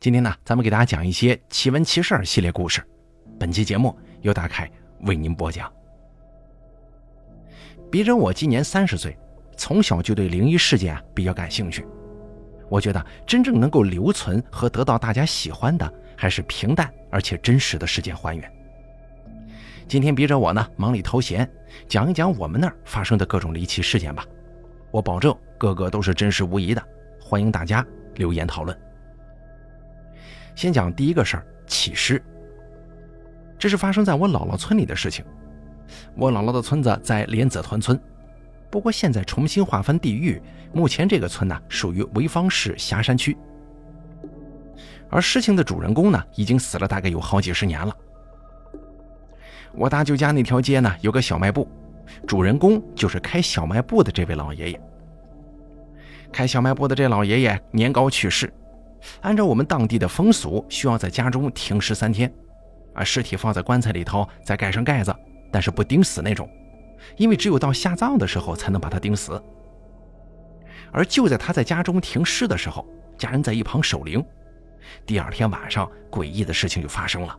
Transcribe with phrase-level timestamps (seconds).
[0.00, 2.82] 今天呢，咱们给大家讲一些奇闻奇事系列故事。
[3.38, 4.66] 本期节目由大凯
[5.02, 5.70] 为您播讲。
[7.90, 9.14] 别人我今年三十岁，
[9.58, 11.86] 从小就对灵异事件啊比较感兴趣。
[12.70, 18.52] 我觉得真正能够留存和得到大家喜欢的，还是平淡而且真实的事件还原。
[19.86, 21.46] 今天别着我呢忙里偷闲，
[21.86, 24.24] 讲一讲我们那儿发生的各种离奇事件吧。
[24.90, 26.82] 我保证个个都是真实无疑的，
[27.20, 28.74] 欢迎大家留言讨论。
[30.60, 32.22] 先讲第一个事儿，起尸。
[33.58, 35.24] 这是发生在我姥姥村里的事情。
[36.14, 37.98] 我姥姥的村子在莲子团村，
[38.68, 40.38] 不过现在重新划分地域，
[40.74, 43.34] 目前这个村呢属于潍坊市霞山区。
[45.08, 47.96] 而事情的主人公呢，已经死了大概有好几十年了。
[49.72, 51.66] 我大舅家那条街呢有个小卖部，
[52.26, 54.80] 主人公就是开小卖部的这位老爷爷。
[56.30, 58.52] 开小卖部的这老爷爷年高去世。
[59.22, 62.32] 按照我们当地的风俗，需要在家中停尸三天，
[62.94, 65.14] 啊，尸体放在棺材里头，再盖上盖子，
[65.50, 66.48] 但是不钉死那种，
[67.16, 69.42] 因为只有到下葬的时候才能把它钉死。
[70.92, 74.24] 而就在他在家中停尸的时候，家人在一旁守灵。
[75.06, 77.38] 第二天晚上，诡异的事情就发生了，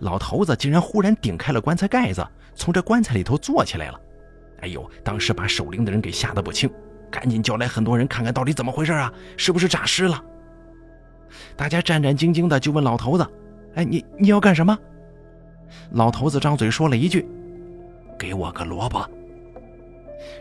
[0.00, 4.00] 老头子竟然忽然顶开了棺材盖子，从这棺材里头坐起来了。
[4.60, 6.70] 哎呦，当时把守灵的人给吓得不轻，
[7.10, 10.24] 赶紧叫来很多人看看到底怎么回事啊，是不是诈尸了？
[11.56, 13.26] 大家战战兢兢的就问老头子
[13.74, 14.76] ：“哎，你你要干什么？”
[15.92, 17.26] 老头子张嘴说了一句
[18.18, 19.08] ：“给我个萝卜。”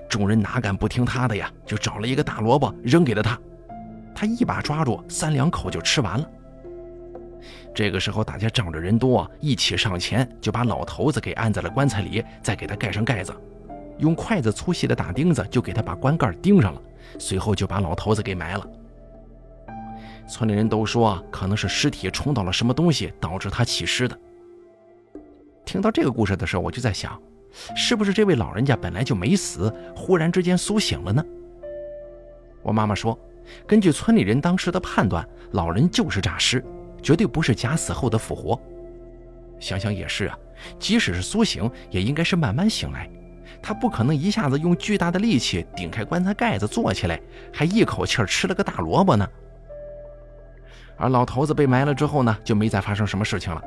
[0.07, 1.51] 众人哪敢不听他的呀？
[1.65, 3.39] 就找了一个大萝卜扔给了他，
[4.13, 6.29] 他一把抓住，三两口就吃完了。
[7.73, 13.33] 这个时候，大家仗着人多，一起上前就把老头子给按在了棺材里，再给他盖上盖子，
[13.97, 16.81] 用筷子粗细的大钉子就给他把棺盖钉上了，
[17.17, 18.67] 随后就把老头子给埋了。
[20.31, 24.17] 村里人都说，可能是尸体冲到了什么东西，导致他起尸的。
[25.65, 27.21] 听到这个故事的时候，我就在想，
[27.75, 31.21] 是不是这位老人家本来就没死，忽然之间苏醒了呢？
[32.63, 33.19] 我妈妈说，
[33.67, 36.63] 根据村里人当时的判断，老人就是诈尸，
[37.03, 38.57] 绝对不是假死后的复活。
[39.59, 40.39] 想想也是啊，
[40.79, 43.09] 即使是苏醒，也应该是慢慢醒来，
[43.61, 47.19] 他不可能一下子用巨大的力气顶开棺材盖子坐起来，
[47.51, 49.27] 还一口气吃了个大萝卜呢。
[51.01, 53.59] 而老头子被埋了之后呢，就没再发生什么事情了。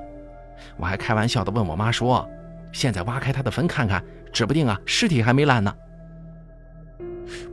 [0.77, 2.27] 我还开玩笑的问我妈说
[2.71, 4.03] ：“现在挖开他的坟看看，
[4.33, 5.75] 指不定啊，尸体还没烂呢。”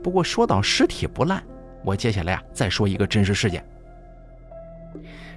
[0.04, 1.44] 不过说到尸体不烂，
[1.84, 3.66] 我接下来啊再说一个真实事件。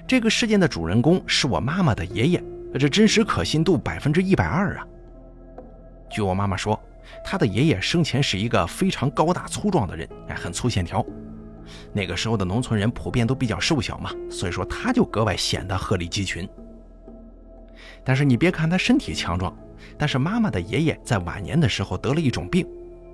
[0.06, 2.44] 这个事件的主人公是我妈妈的爷爷，
[2.78, 4.87] 这真实可信度百分之一百二啊。
[6.11, 6.78] 据我妈妈说，
[7.25, 11.03] 他的爷爷生前是一个非常高大粗壮的人，哎，很粗线条。
[11.93, 16.49] 那个时候的农村人普遍都比较瘦小嘛，所以说他就格外显得鹤立鸡群。
[18.05, 19.57] 但是你别看他身体强壮，
[19.97, 22.67] 但是妈妈的爷爷在晚年的时候得了一种病，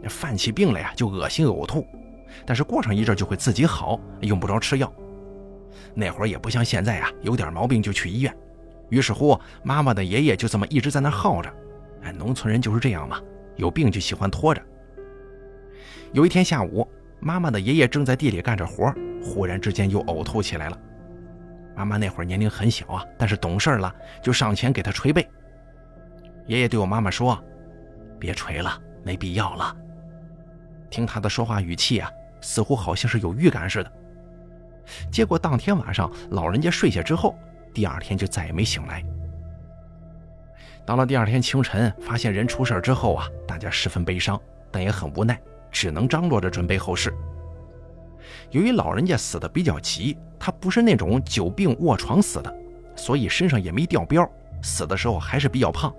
[0.08, 1.86] 犯起病来呀就恶心呕吐，
[2.44, 4.92] 但是过上一阵就会自己好，用不着吃药。
[5.94, 8.36] 那会儿也不像现在啊，有点毛病就去医院。
[8.88, 11.52] 于是乎，妈妈的爷爷就这么一直在那耗着。
[12.02, 13.20] 哎，农村人就是这样嘛，
[13.56, 14.60] 有病就喜欢拖着。
[16.12, 16.86] 有一天下午。
[17.20, 18.92] 妈妈的爷爷正在地里干着活，
[19.22, 20.78] 忽然之间又呕吐起来了。
[21.76, 25.26] 妈妈那会儿年龄很小啊，但是懂事了，就上前给他捶背。
[26.46, 27.42] 爷爷对我妈妈说
[28.18, 29.76] ：“别捶了，没必要了。”
[30.90, 32.10] 听他的说话语气啊，
[32.40, 33.92] 似乎好像是有预感似的。
[35.12, 37.38] 结果当天晚上，老人家睡下之后，
[37.72, 39.04] 第二天就再也没醒来。
[40.84, 44.40] 到了第二天清晨，发现人出事之后啊，大家十分悲伤，
[44.72, 45.40] 但也很无奈。
[45.70, 47.12] 只能张罗着准备后事。
[48.50, 52.54] 由于老人家死的比较急，他不是那种久病卧床死的，
[52.96, 54.28] 所以身上也没掉膘，
[54.62, 55.94] 死的时候还是比较胖。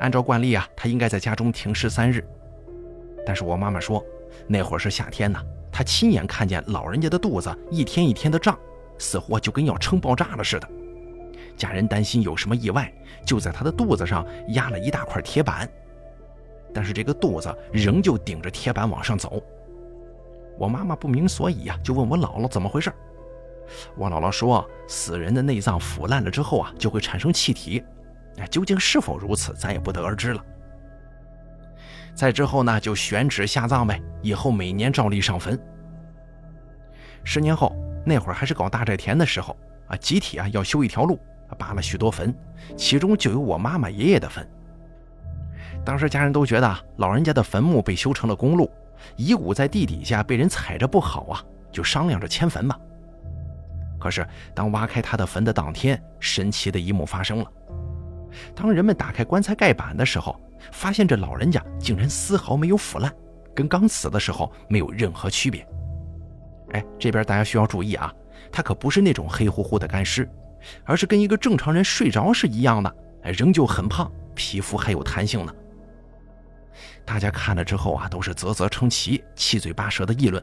[0.00, 2.26] 按照惯例啊，他应该在家中停尸三日。
[3.24, 4.04] 但是我妈妈说，
[4.48, 8.58] 那会儿是夏天呢，她亲眼看见老人家的肚子一天一天的胀，
[8.98, 10.68] 似乎就跟要撑爆炸了似的。
[11.56, 12.92] 家人担心有什么意外，
[13.24, 15.68] 就在他的肚子上压了一大块铁板。
[16.74, 19.42] 但是这个肚子仍旧顶着铁板往上走。
[20.58, 22.92] 我妈妈不明所以呀，就问我姥姥怎么回事。
[23.96, 27.82] 我姥姥说，死人的内脏腐烂了之后啊，就会产生气体。
[28.38, 30.44] 哎，究竟是否如此，咱也不得而知了。
[32.14, 35.58] 再之后呢，就选址下葬呗，以后每年照例上坟。
[37.24, 37.74] 十年后，
[38.04, 41.18] 那会儿还是搞大寨田的时候啊，集体啊要修一条路，
[41.58, 42.34] 扒了许多坟，
[42.76, 44.46] 其中就有我妈妈爷爷的坟。
[45.84, 48.70] 当时家人都觉得老人家的坟墓被修成了公路，
[49.16, 52.78] 遗骨在地底下被人踩着不好啊，就商量着迁坟吧。
[53.98, 57.52] 可是当挖开他的坟的当天，神奇的一幕发生了。
[58.54, 60.40] 当人们打开棺材盖板的时候，
[60.70, 63.12] 发现这老人家竟然丝毫没有腐烂，
[63.54, 65.66] 跟刚死的时候没有任何区别。
[66.72, 68.12] 哎，这边大家需要注意啊，
[68.50, 70.28] 他可不是那种黑乎乎的干尸，
[70.84, 75.52] 而是跟一个正常人睡着是一样的，哎，仍旧很胖，皮肤还有弹性呢。
[77.04, 80.42] 大家看了之后啊，都是啧啧称奇，七嘴八舌的议论。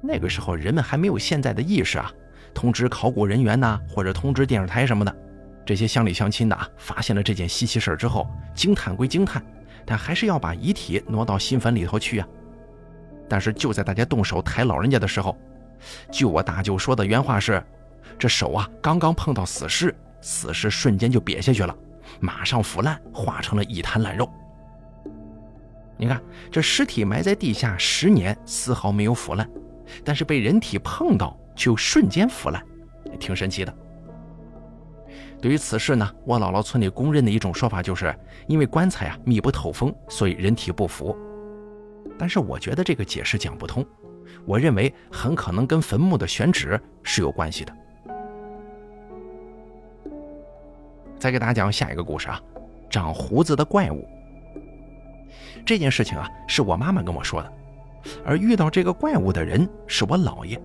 [0.00, 2.10] 那个时候人们还没有现在的意识啊，
[2.54, 5.16] 通知考古人员呐，或者通知电视台什么的。
[5.64, 9.44] 这些乡里乡亲的啊，发现了这件稀奇事之后，惊叹归惊叹，
[9.86, 12.26] 但还是要把遗体挪到新坟里头去啊。
[13.28, 15.38] 但是就在大家动手抬老人家的时候，
[16.10, 17.62] 据我大舅说的原话是：
[18.18, 21.74] 这手啊刚刚碰到死尸，死尸瞬间就瘪下去了，
[22.18, 24.28] 马上腐烂，化成了一滩烂肉。
[26.02, 26.20] 你看，
[26.50, 29.48] 这尸体埋在地下十年，丝毫没有腐烂，
[30.04, 32.60] 但是被人体碰到就瞬间腐烂，
[33.20, 33.72] 挺神奇的。
[35.40, 38.12] 对于此事呢，我姥姥村里公认的一种说法就是，
[38.48, 41.16] 因为棺材啊密不透风，所以人体不腐。
[42.18, 43.86] 但是我觉得这个解释讲不通，
[44.44, 47.72] 我认为很可能跟坟墓的选址是有关系的。
[51.16, 52.42] 再给大家讲下一个故事啊，
[52.90, 54.04] 长胡子的怪物。
[55.64, 57.52] 这件事情啊是我妈妈跟我说的，
[58.24, 60.60] 而遇到这个怪物的人是我姥爷。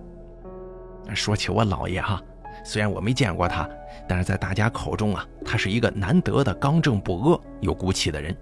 [1.14, 2.22] 说起我姥爷哈。
[2.64, 3.66] 虽然我没见过他，
[4.08, 8.36] 但是在大家口中啊，他是一个难得的刚正不阿、有骨气的人。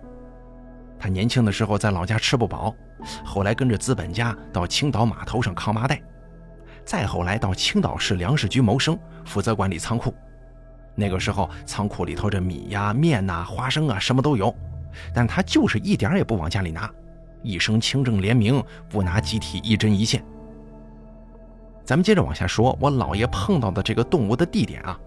[0.99, 2.75] 他年轻的时候在老家吃不饱，
[3.23, 6.03] 后来跟着资本家到青岛码头上扛麻袋，
[6.85, 10.13] 再后来到青岛市粮食局谋生，负责管理仓库。
[10.95, 14.53] 那个时候仓库里头这米呀、面呐、花生啊什么都有，
[15.15, 16.91] 但他就是一点也不往家里拿，
[17.43, 20.25] 一生清正廉明，不拿集体一针一线。
[21.85, 24.99] 咱们接着往下说，我姥爷碰到的这个动物的地点啊，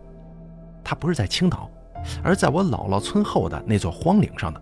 [0.83, 1.69] 它不是在青岛，
[2.23, 4.61] 而在我姥姥村后的那座荒岭上的。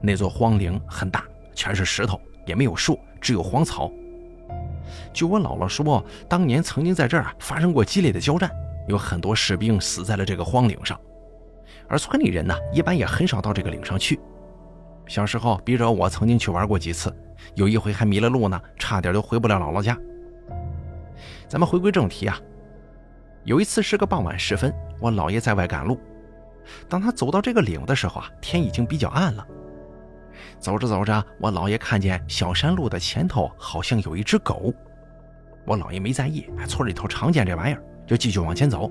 [0.00, 1.24] 那座荒岭很大，
[1.54, 3.90] 全是石头，也没有树，只有荒草。
[5.12, 8.50] 据我姥姥说，当年曾经在这儿啊发生过激烈的交战，
[8.88, 11.00] 有很多士兵死在了这个荒岭上。
[11.88, 14.20] 而村里人呢，一般也很少到这个岭上去。
[15.06, 17.14] 小时候，逼着我曾经去玩过几次，
[17.54, 19.98] 有一回还迷了路呢，差点就回不了姥姥家。
[21.48, 22.40] 咱们回归正题啊，
[23.44, 26.00] 有一次是个傍晚时分，我姥爷在外赶路。
[26.88, 29.46] 当他走到这个岭的时候啊，天已经比较暗了。
[30.58, 34.72] 走着走着，我姥爷看见小山路的前头好像有一只狗。
[35.66, 38.90] 我姥爷没在意，村里头常见这玩意儿，就继续往前走。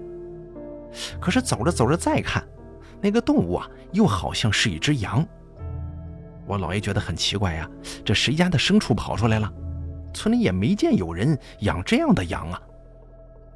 [1.20, 2.44] 可是走着走着再看，
[3.02, 5.26] 那个动物啊，又好像是一只羊。
[6.52, 7.70] 我姥爷觉得很奇怪呀，
[8.04, 9.50] 这谁家的牲畜跑出来了？
[10.14, 12.62] 村里也没见有人养这样的羊啊！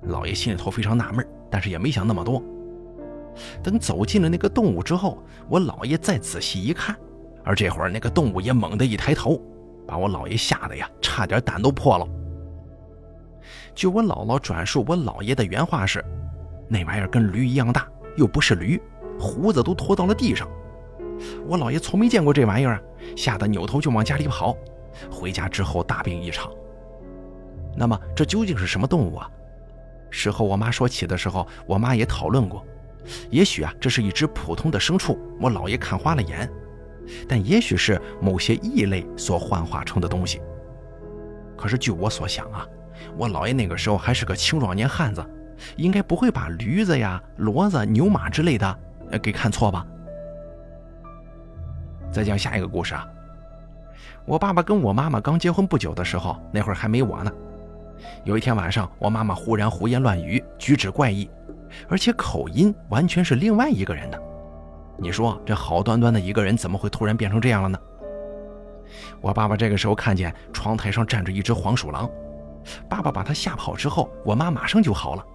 [0.03, 2.41] 老爷心里头非常纳闷，但是也没想那么多。
[3.61, 6.95] 等走进了那个动物之后，我姥爷再仔细一看，
[7.43, 9.41] 而这会儿那个动物也猛地一抬头，
[9.85, 12.07] 把我姥爷吓得呀，差点胆都破了。
[13.75, 16.01] 据我姥姥转述，我姥爷的原话是
[16.69, 18.81] ：“那玩意儿跟驴一样大，又不是驴，
[19.19, 20.47] 胡子都拖到了地上。”
[21.47, 22.81] 我姥爷从没见过这玩意儿，
[23.15, 24.55] 吓得扭头就往家里跑。
[25.11, 26.51] 回家之后大病一场。
[27.75, 29.29] 那么这究竟是什么动物啊？
[30.09, 32.65] 事后我妈说起的时候，我妈也讨论过。
[33.29, 36.47] 也许啊，这是一只普通的牲畜，我姥爷看花了眼；
[37.27, 40.41] 但也许是某些异类所幻化成的东西。
[41.57, 42.65] 可是据我所想啊，
[43.17, 45.23] 我姥爷那个时候还是个青壮年汉子，
[45.75, 48.79] 应该不会把驴子呀、骡子、牛马之类的
[49.21, 49.85] 给看错吧？
[52.15, 53.05] 再讲下一个故事啊。
[54.23, 57.31] 我爸爸跟我妈妈刚结婚不久的时候，那会儿还没我呢。
[58.23, 61.29] 有一天晚上，我妈妈忽然胡言乱语，举止怪异，
[61.89, 64.17] 而且口音完全是另外一个人的。
[64.97, 67.77] 你说这好端端的一个人，怎么会突然变成这样了呢？
[69.19, 72.09] 我爸爸这个时候看见窗台上站着一只黄鼠狼，
[72.87, 75.25] 爸爸把他吓跑之后，我妈马上就好了。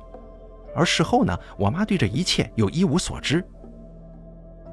[0.74, 3.44] 而事后呢，我妈对这一切又一无所知。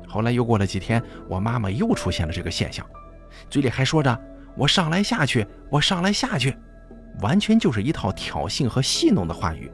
[0.08, 2.86] 后来又过了几天，我妈妈又出现了这个现象。
[3.50, 4.20] 嘴里还说着
[4.56, 6.56] “我上来下去，我上来下去”，
[7.22, 9.72] 完全就是一套挑衅和戏弄的话语。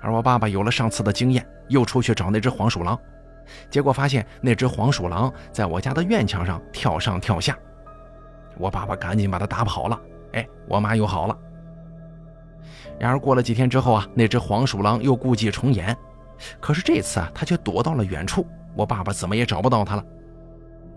[0.00, 2.98] 而我爸爸有了上次的经验，又出去找那只黄鼠狼，
[3.70, 7.56] 结果发现那只黄鼠狼在我家的院墙上跳上跳下。
[8.56, 9.98] 我爸爸赶紧把它打跑了。
[10.32, 11.36] 哎，我妈又好了。
[12.98, 15.96] 然而过了几天之后啊，那只黄鼠狼又故伎重演，
[16.60, 18.46] 可是这次啊，它却躲到了远处，
[18.78, 20.04] 我爸爸怎么也找不到他了。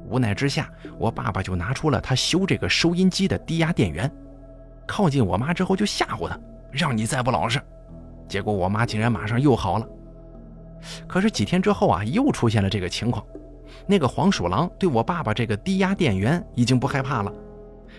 [0.06, 0.70] 无奈之下，
[1.00, 4.10] 我爸爸就拿出了他修这个收音机的低压电源，
[4.88, 6.40] 靠近我妈之后就吓唬她，
[6.72, 7.60] 让你再不老实。
[8.28, 9.88] 结果我妈竟然马上又好了。
[11.08, 13.26] 可是几天之后啊，又出现了这个情况。
[13.88, 17.34] 那个黄鼠狼对我爸爸这个低压电源已经不害怕了，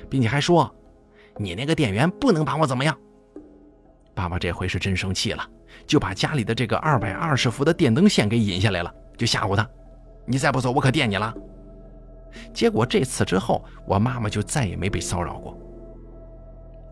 [0.08, 0.72] 并且还说
[1.38, 2.96] ：“你那个电源不能把我怎么样。”
[4.14, 5.44] 爸爸这回是真生气了，
[5.88, 9.68] 就把家里的这个二百二十伏的电灯线给引下来了，就吓唬他
[10.26, 11.34] ：“你再不走，我可电你了。”
[12.52, 15.56] 结果这次之后，我妈妈就再也没被骚扰过。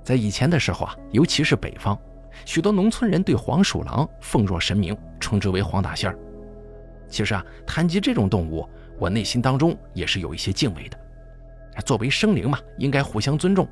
[0.05, 1.99] 在以前的时候啊，尤其是北方，
[2.45, 6.19] 许多农村人对黄鼠狼奉若神明，称之为黄大仙儿。
[7.09, 10.99] 其实啊，谈及这种动物，我内心当中也是有一些敬畏的。
[11.85, 13.67] 作为生灵嘛，应该互相尊重。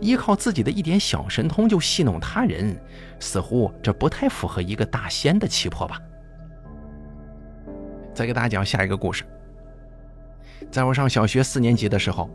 [0.00, 2.76] 依靠自己的一点小神通就戏弄他人，
[3.20, 6.00] 似乎这不太符合一个大仙的气魄吧。
[8.18, 9.22] 再给大家讲下一个故事。
[10.72, 12.28] 在我上小学四年级的时候，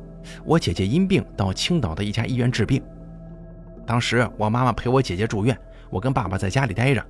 [0.46, 2.82] 我姐姐因病到青岛的一家医院治病。
[3.86, 5.60] 当时我妈妈陪我姐姐住院，
[5.90, 7.06] 我跟爸爸在家里待着，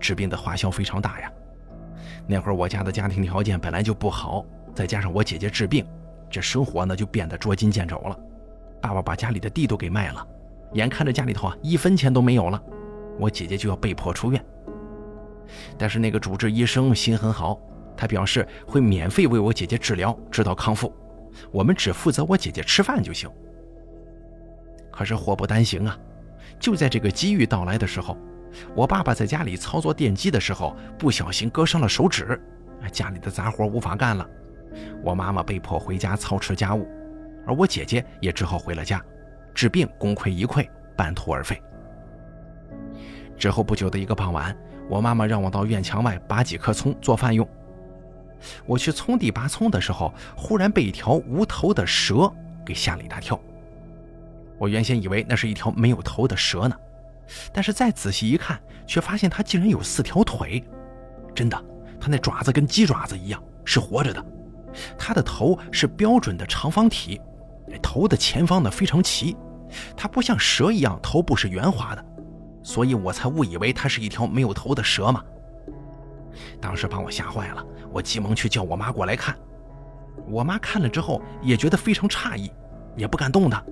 [0.00, 1.30] 治病的花销非常大呀。
[2.26, 4.42] 那会儿我家的家庭条件本来就不好，
[4.74, 5.86] 再加上我姐姐治病，
[6.30, 8.18] 这生活呢就变得捉襟见肘了。
[8.80, 10.26] 爸爸把家里的地都给卖了，
[10.72, 12.58] 眼看着家里头啊一分钱都没有了，
[13.20, 14.42] 我姐姐就要被迫出院。
[15.76, 17.60] 但是那个主治医生心很好，
[17.96, 20.92] 他表示会免费为我姐姐治疗，直到康复，
[21.50, 23.30] 我们只负责我姐姐吃饭就行。
[24.90, 25.98] 可是祸不单行啊，
[26.58, 28.16] 就在这个机遇到来的时候，
[28.74, 32.40] 我爸爸在家里操作电机的时候不小心割伤了手指，
[32.92, 34.28] 家里的杂活无法干了，
[35.02, 36.86] 我妈妈被迫回家操持家务。
[37.46, 39.02] 而我姐姐也只好回了家，
[39.54, 41.60] 治病功亏一篑，半途而废。
[43.36, 44.56] 之后不久的一个傍晚，
[44.88, 47.46] 我妈妈让我到院墙外拔几棵葱做饭用。
[48.66, 52.32] 我去葱地拔葱的时候，忽然被一条无头的蛇
[52.64, 53.38] 给吓了一大跳。
[54.58, 56.76] 我原先以为那是一条没有头的蛇呢，
[57.52, 60.62] 但是再仔细一看，却发现它竟然有四条腿。
[61.34, 61.64] 真的，
[62.00, 64.24] 它那爪子跟鸡爪子一样，是活着的。
[64.98, 67.20] 它的头是标准的长方体。
[67.82, 69.36] 头的前方呢非常齐，
[69.96, 72.04] 它不像蛇一样头部是圆滑的，
[72.62, 75.24] 所以我才误以为它是一条没有头的蛇嘛。
[76.60, 79.36] 当时把我吓坏了，我急忙去叫我妈过来看。
[80.28, 82.50] 我妈看了之后也觉得非常诧异，
[82.96, 83.62] 也不敢动它。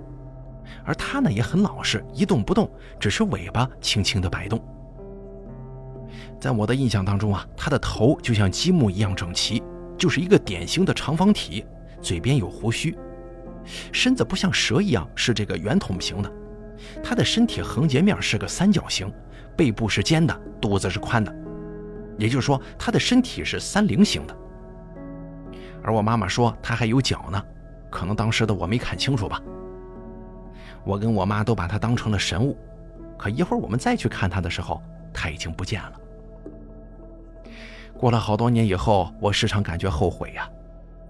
[0.85, 4.61] 而它呢也很老实，一动不动，只是尾巴轻轻地摆动。
[6.41, 9.63] 在我的印象当中啊，它的头就像积木一样整齐，
[9.97, 11.65] 就是一个典型的长方体，
[12.01, 12.97] 嘴边有胡须。
[13.93, 16.33] 身子不像蛇一样是这个圆筒形的，
[17.03, 19.11] 它的身体横截面是个三角形，
[19.57, 21.33] 背部是尖的，肚子是宽的，
[22.19, 24.37] 也就是说它的身体是三菱形的。
[25.83, 27.43] 而我妈妈说它还有脚呢，
[27.91, 29.41] 可能当时的我没看清楚吧。
[30.85, 32.57] 我跟我妈都把它当成了神物，
[33.17, 35.93] 可一会儿我们再去看它的时候，它已经不见了。
[37.97, 40.49] 过了好多年以后，我时常感觉后悔呀。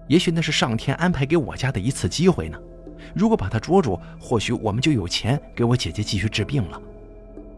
[0.07, 2.59] 也许那是上天安排给我家的一次机会呢。
[3.15, 6.81] 如果把它捉住，或许我们就有钱给我姐姐继续治病了。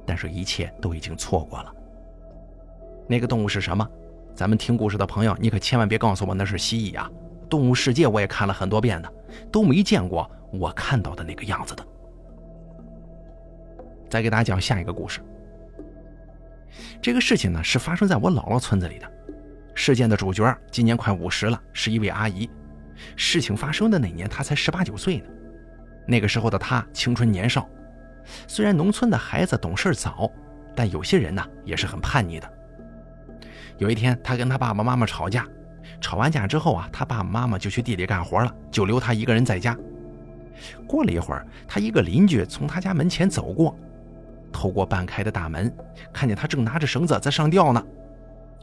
[0.06, 1.74] 但是，一切都已经错过了。
[3.08, 3.88] 那个动物是什么？
[4.34, 7.10] 咱们听故事的朋友，你可千万别告诉我那是蜥蜴啊！
[7.50, 9.14] 动物世界我也看了很多遍的，
[9.52, 11.86] 都没见过我看到的那个样子的。
[14.10, 15.22] 再给大家讲下一个故事。
[17.02, 19.10] 这个事情呢，是发生在我姥姥村子里的。
[19.74, 22.50] 事件的主角今年快五十了，是一位阿姨。
[23.16, 25.26] 事情发生的那年，她才十八九岁呢。
[26.08, 27.70] 那个时候的她青春年少，
[28.48, 30.30] 虽然农村的孩子懂事早，
[30.76, 32.52] 但有些人呢也是很叛逆的。
[33.78, 35.46] 有一天，他跟他爸爸妈妈吵架，
[36.00, 39.78] 吵完架之后啊，他爸爸妈妈就去地里干活了，就留他一个人在家。
[40.88, 43.78] 过了一会儿，他一个邻居从他家门前走过，
[44.52, 45.74] 透过半开的大门，
[46.14, 47.84] 看见他正拿着绳子在上吊呢。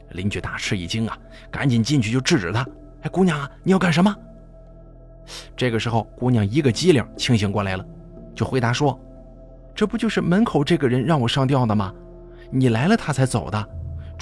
[0.09, 1.17] 邻居大吃一惊啊，
[1.51, 2.67] 赶紧进去就制止他。
[3.01, 4.15] 哎，姑娘啊，你要干什么？
[5.55, 7.85] 这个时候，姑娘一个机灵，清醒过来了，
[8.35, 8.99] 就回答说
[9.75, 11.93] ：“这不就是门口这个人让我上吊的吗？
[12.51, 13.69] 你来了他才走的，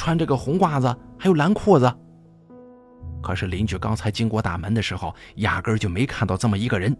[0.01, 1.93] 穿这个红褂子，还有蓝裤子。”
[3.21, 6.97] 可是邻居刚才经过大门的时候，压根就没看到这么一个人。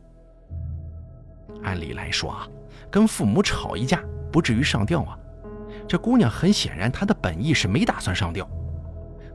[1.63, 2.47] 按理来说啊，
[2.91, 5.17] 跟父母吵一架不至于上吊啊。
[5.87, 8.47] 这姑娘很显然，她的本意是没打算上吊。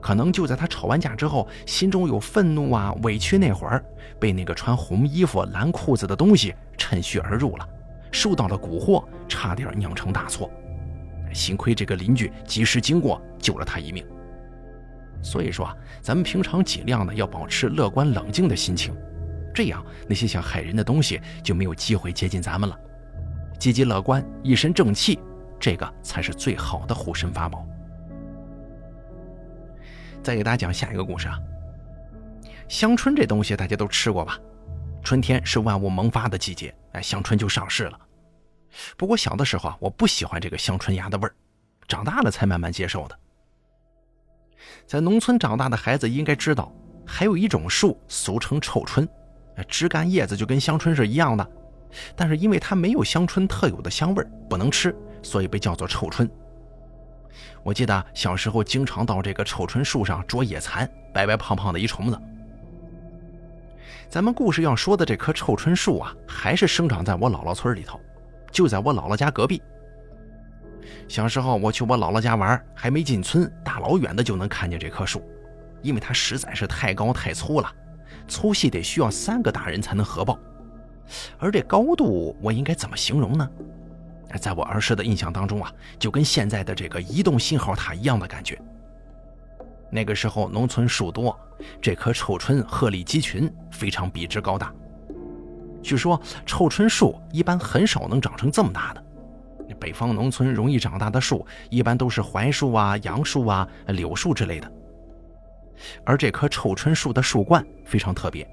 [0.01, 3.85] 可能就在她吵完架之后，心中有愤怒啊、委屈那会儿，
[4.21, 7.69] 被那个穿红衣服、蓝裤子的东西趁虚而入了，
[8.13, 10.49] 受到了蛊惑，差点酿成大错。
[11.37, 14.05] 幸亏这个邻居及时经过，救了他一命。
[15.23, 18.97] 所以说啊，咱们平常尽量的要保持乐观冷静的心情，
[19.55, 22.79] 这样那些想害人的东西就没有机会接近咱们了。
[23.59, 25.19] 积极乐观，一身正气，
[25.59, 27.67] 这个才是最好的护身法宝。
[30.23, 31.39] 再给大家讲下一个故事啊。
[32.69, 34.39] 香椿这东西大家都吃过吧？
[35.03, 37.99] 春天是万物萌发的季节，哎，香椿就上市了。
[38.97, 41.35] 不过小的时候啊，我不喜欢这个香椿芽的味儿，
[41.89, 43.19] 长大了才慢慢接受的。
[44.87, 46.73] 在农村长大的孩子应该知道，
[47.07, 49.09] 还有一种树俗称臭椿，
[49.69, 51.51] 枝干叶子就跟香椿是一样的，
[52.15, 56.29] 但是因为它没有香椿特有的香味不能吃，所以被叫做臭椿。
[57.63, 62.21] 我记得小时候经常到这个臭椿树上捉野蚕，白白胖胖的一虫子。
[64.09, 68.01] 咱们故事要说的这棵臭椿树啊，还是生长在我姥姥村里头，
[68.51, 69.63] 就在我姥姥家隔壁。
[71.09, 75.23] 小时候我去我姥姥家玩，还没进村，大老远的就能看见这棵树，
[75.83, 77.73] 因为它实在是太高太粗了，
[78.29, 80.39] 粗细得需要三个大人才能合抱。
[81.39, 83.49] 而这高度我应该怎么形容呢？
[84.41, 88.61] 在我儿时的印象当中啊，就跟现在的这个移动信号塔一样的感觉。
[89.91, 91.39] 那个时候农村树多，
[91.81, 94.75] 这棵臭椿鹤立鸡群，非常笔直高大。
[95.87, 99.05] 据说臭椿树一般很少能长成这么大的。
[99.79, 104.73] 北方农村容易长大的树，一般都是槐树啊、杨树啊、柳树之类的。
[106.05, 108.49] 而这棵臭椿树的树冠非常特别，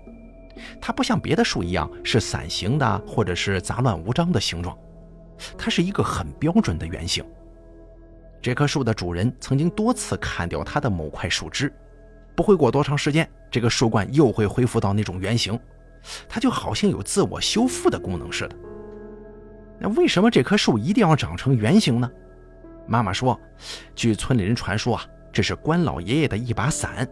[0.80, 4.78] 它不像别的树一样是伞形的，或者是杂乱无章的形状，
[5.58, 7.25] 它是一个很标准的圆形。
[8.44, 11.74] 这棵树的主人曾经多次砍掉它的某块树枝，
[12.36, 15.60] 不会过多长时间，这个树冠又会恢复到那种圆形，
[16.27, 18.55] 它就好像有自我修复的功能似的。
[19.79, 22.10] 那为什么这棵树一定要长成圆形呢？
[22.88, 23.39] 妈妈说，
[23.95, 27.07] 据村里人传说啊，这是关老爷爷的一把伞。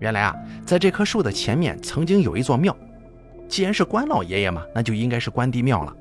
[0.00, 0.34] 原来啊，
[0.66, 2.76] 在这棵树的前面曾经有一座庙，
[3.48, 5.96] 既然是关老爷爷嘛，那就应该是关帝庙了。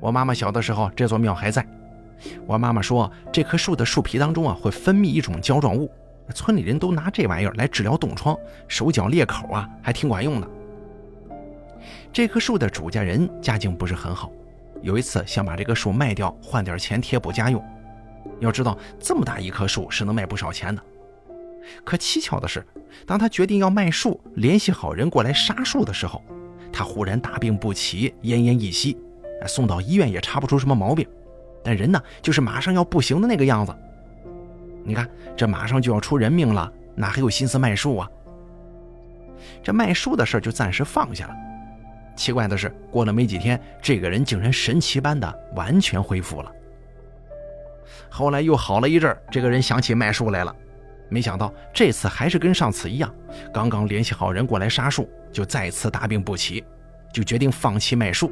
[0.00, 1.66] 我妈妈小的时候，这座庙还在。
[2.46, 5.90] 我妈妈说，这棵树的树皮当中啊，会分泌一种胶状物，
[6.34, 10.48] 村里人都拿这玩意儿来治疗冻疮、手脚裂口啊，还挺管用的。
[12.12, 14.30] 这棵树的主家人家境不是很好，
[14.82, 17.64] 有一次想把这棵树卖掉，换点钱贴补家用。
[18.38, 20.82] 要知道，这么大一棵树是能卖不少钱的。
[21.84, 22.62] 可蹊跷的是，
[23.06, 26.22] 当他决定要卖树，联系好人过来杀树的时候，
[26.70, 28.98] 他忽然大病不起，奄奄一息，
[29.46, 31.08] 送到医院也查不出什么毛病。
[31.64, 33.74] 但人呢，就是马上要不行的那个样子。
[34.84, 38.10] 你看，这马上就要出人命了，哪还有心思卖树啊？
[39.62, 41.34] 这卖树的事就暂时放下了。
[42.16, 46.52] 奇怪的是，过了没几天，这个人竟然神奇般的完全恢复了。
[48.08, 50.54] 后来又好了一阵，这个人想起卖树来了，
[51.08, 53.12] 没想到这次还是跟上次一样，
[53.52, 56.62] 刚刚联系好人过来杀树，就再次大病不起，
[57.12, 58.30] 就决定放弃卖树。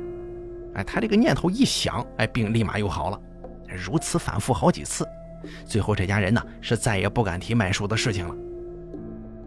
[0.74, 3.20] 哎，他这个念头一想，哎，病立马又好了。
[3.66, 5.06] 如此反复好几次，
[5.64, 8.34] 最后这家人呢是再也不敢提卖树的事情了。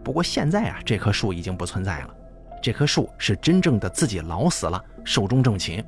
[0.02, 2.14] 不过现在啊，这棵树已经不存在了，
[2.64, 5.84] 这棵树是真正的自己老死了，寿终正寝。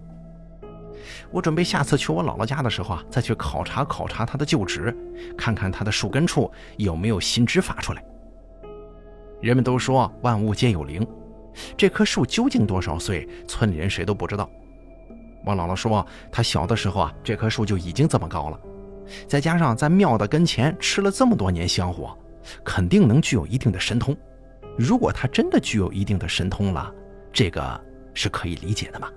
[1.31, 4.95] 我准备下次去我姥姥家的时候啊，再去考察考察它的旧址，
[5.39, 8.05] 看看它的树根处有没有新枝发出来。
[9.41, 11.07] 人们都说万物皆有灵，
[11.79, 14.47] 这棵树究竟多少岁，村里人谁都不知道。
[15.47, 18.61] 我姥姥说，她小的时候啊，这棵树就已经这么高了，
[19.27, 22.15] 再加上在庙的跟前吃了这么多年香火，
[22.63, 24.15] 肯定能具有一定的神通。
[24.79, 26.93] 如果他真的具有一定的神通了，
[27.33, 27.81] 这个
[28.15, 29.09] 是可以理解的嘛？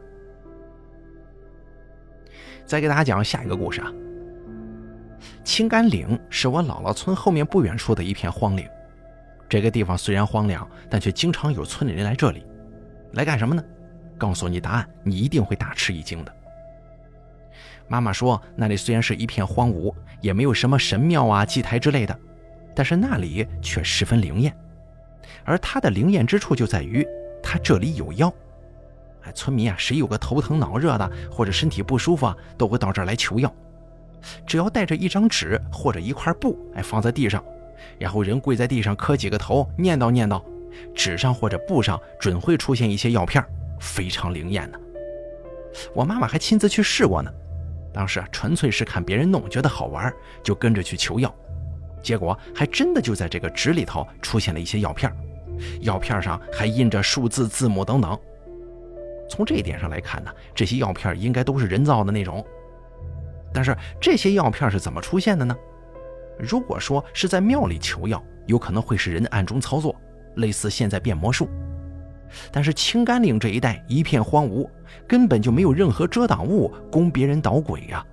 [2.65, 3.91] 再给大家讲下一个故事啊。
[5.43, 8.67] 青甘岭是我姥姥村后面不远处的一片荒岭，
[9.49, 12.45] 这个地方虽然荒凉，但却经常有村里人来这里，
[13.13, 13.63] 来干什么呢？
[14.17, 16.35] 告诉你答案，你一定会大吃一惊的。
[17.87, 22.17] 妈妈说，那里虽然是一片荒芜，也没有什么神庙啊、祭台之类的，
[22.75, 24.55] 但是那里却十分灵验。
[25.43, 27.05] 而它的灵验之处就在于，
[27.41, 28.33] 它这里有药。
[29.23, 33.53] 哎，村民啊，谁有个头疼脑热的，或者身体不舒服啊，都会到这儿来求药。
[34.45, 37.43] 只要带着一张纸或者一块布，哎，放在地上，
[37.97, 40.41] 然后人跪在地上磕几个头，念叨念叨，
[40.93, 43.43] 纸上或者布上准会出现一些药片
[43.79, 44.79] 非常灵验呢，
[45.93, 47.31] 我妈妈还亲自去试过呢。
[47.93, 51.33] 当时啊，纯粹是看别人弄，觉得好玩，就跟着去求药。
[52.01, 55.11] 结果还真的就在这个纸里头出现了一些药片，
[55.81, 58.17] 药片上还印着数字、字母等等。
[59.29, 62.45] 从这一点上来看呢，这些药片应该都是人造的那种。
[63.53, 65.55] 但是这些药片是怎么出现的呢？
[66.37, 69.95] 如果说是在庙里求药，有可能会是人暗中操作，
[70.35, 71.49] 类似现在变魔术。
[72.51, 74.69] 但是青甘岭这一带一片荒芜，
[75.07, 78.05] 根本就没有任何遮挡物供别人捣鬼呀。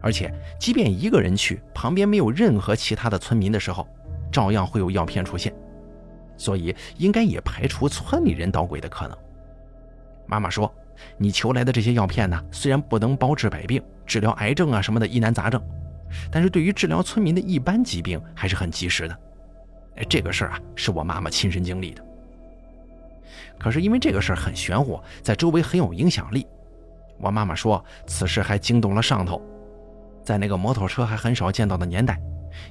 [0.00, 3.86] 而且即便一个人去，旁边没有任何其他的村民的时候，
[4.30, 5.52] 照样会有药片出现，
[6.36, 9.16] 所以应该也排除村里人捣鬼的可能。
[10.26, 10.72] 妈妈说
[11.18, 15.60] ：“你求来的这些药片呢，虽然不能包治百病，治疗癌症啊什么的疑难杂症，
[16.30, 19.18] 但是对于治疗村民的一般疾病还是很及时的。”
[19.96, 22.04] 哎，这个事儿啊，是我妈妈亲身经历的。
[23.58, 26.46] 可是因为这个事儿很玄乎，在周围很有影响力，
[27.18, 29.42] 我妈妈说此事还惊动了上头。
[30.28, 32.20] 在那个摩托车还很少见到的年代，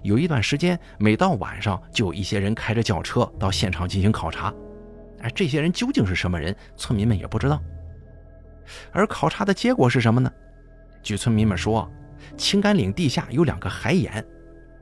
[0.04, 4.54] 有一段时间，每到晚上就有一些人开着轿车到现场进行考察。
[5.22, 6.56] 哎，这些人究竟是什么人？
[6.76, 7.60] 村民们也不知道。
[8.92, 10.32] 而考察的结果是什么呢？
[11.02, 11.92] 据村民们说，
[12.38, 14.24] 青甘岭地下有两个海眼，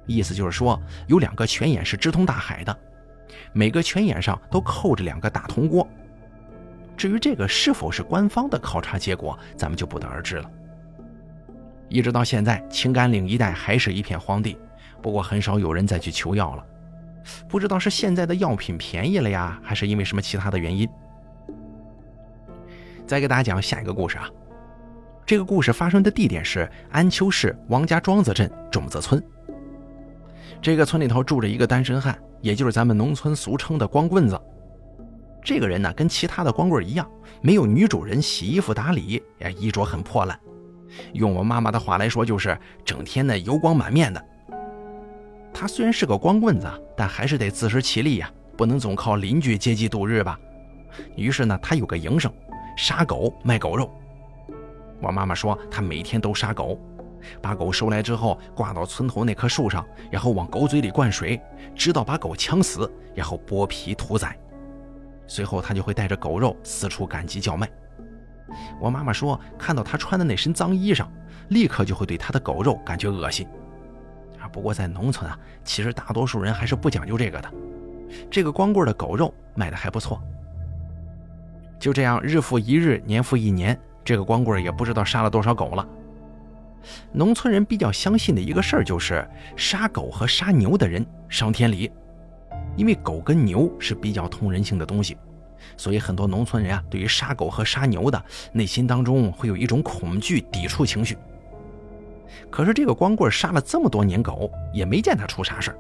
[0.06, 2.78] 意思就是说有两个泉眼是直通大海的，
[3.54, 5.88] 每个泉眼上都扣着两个大铜锅。
[6.98, 10.52] 至于这个是否是官方的考察结果，咱们就不得而知了。
[11.88, 14.58] 一直到现在，青甘岭一带还是一片荒地，
[15.02, 16.66] 不过很少有人再去求药了。
[17.48, 20.88] 不知道是现在的药品便宜了呀，还是因为什么其他的原因。
[23.08, 24.30] 再给大家讲下一个故事啊，
[25.26, 29.24] 这个故事发生的地点是安丘市王家庄子镇种子村。
[30.62, 34.40] 这个村里头住着一个单身汉，也就是咱们农村俗称的光棍子。
[35.44, 37.08] 这个人呢，跟其他的光棍一样，
[37.42, 40.40] 没有女主人洗衣服打理，呀，衣着很破烂。
[41.14, 44.24] 用我妈妈的话来说，就是整天呢油光满面的。
[45.54, 50.38] 他虽然是个光棍子，但还是得自食其力呀，不能总靠邻居接济度日吧。
[51.16, 52.32] 于是呢，他有个营生，
[52.78, 53.90] 杀狗卖狗肉。
[55.02, 56.80] 我妈妈说，他每天都杀狗，
[57.42, 61.40] 把狗收来之后挂到村头那棵树上，然后往狗嘴里灌水，
[61.76, 64.38] 直到把狗呛死，然后剥皮屠宰。
[65.28, 67.70] 随后他就会带着狗肉四处赶集叫卖。
[68.80, 71.06] 我妈妈说，看到他穿的那身脏衣裳，
[71.50, 73.48] 立刻就会对他的狗肉感觉恶心。
[74.40, 77.52] 啊不过在农村啊，其实大多数人还是不讲究这个的。
[78.30, 80.22] 这个光棍的狗肉卖的还不错。
[81.80, 85.88] 就这样，日复一日，年复一年，这个光棍也不知道杀了多少狗了。
[87.12, 89.28] 农村人比较相信的一个事儿就是，
[89.58, 91.92] 杀狗和杀牛的人伤天理，
[92.78, 95.18] 因为狗跟牛是比较通人性的东西，
[95.78, 101.18] 所以很多农村人啊，对于杀狗和杀牛的内心当中会有一种恐惧、抵触情绪。
[102.50, 105.78] 可是这个光棍杀了这么多年狗，也没见他出啥事儿。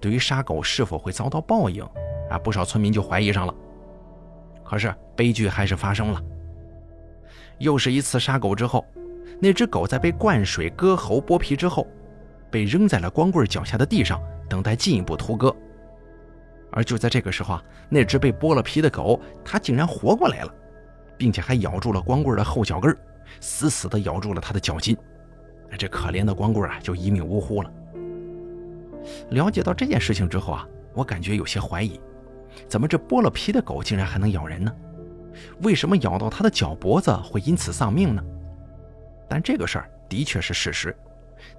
[0.00, 1.84] 对于杀狗是否会遭到报应，
[2.30, 3.54] 啊，不少村民就怀疑上了。
[4.64, 6.22] 可是悲剧还是发生了。
[7.58, 8.84] 又是一次杀狗之后，
[9.40, 11.86] 那只狗在被灌水、割喉、剥皮之后，
[12.50, 15.54] 被扔在了光棍脚下的地上，等待进一步屠割。
[16.70, 20.54] 而就在这个时候啊，那只被剥了皮的狗，它竟然活过来了，
[21.16, 22.96] 并且还咬住了光棍的后脚跟，
[23.40, 24.96] 死死地咬住了他的脚筋。
[25.78, 27.70] 这可怜的光棍啊，就一命呜呼了。
[29.30, 32.00] 了解到这件事情之后啊，我感觉有些怀疑，
[32.66, 34.72] 怎么这剥了皮的狗竟然还能咬人呢？
[35.62, 38.22] 为什么咬到他的脚脖子会因此丧命呢？
[39.28, 40.96] 但这个事儿的确是事实，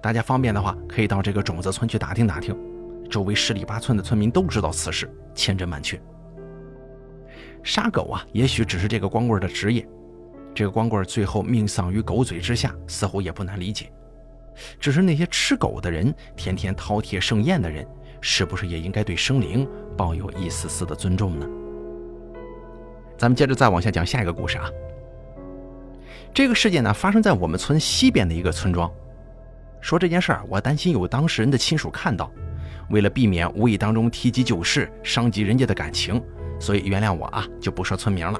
[0.02, 2.54] 大家方便的话可以到这个种子村去打听打听，
[3.10, 6.00] 周围十里八村的村民都知道此事，千真万确。
[7.62, 9.86] 杀狗啊，也许只是这个光棍的职业，
[10.54, 13.92] 这个光棍最后命丧于狗嘴之下，似乎也不难理解。
[14.78, 17.86] 只是那些吃狗的人，天天饕餮盛宴的人，
[18.20, 21.46] 是不是也应该对生灵抱有一丝丝的尊重呢？
[23.18, 24.70] 咱们接着再往下讲下一个故事啊。
[26.32, 28.90] 这个事件呢，发生在我们村西边的一个村庄。
[29.80, 32.30] 说这件事儿，我担心有当事人的亲属看到，
[32.90, 36.22] 为了避免无意当中提及旧事，伤及人家的感情，
[36.58, 38.38] 所以原谅我啊，就不说村名了。